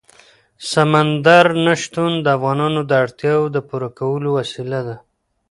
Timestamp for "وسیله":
4.37-4.79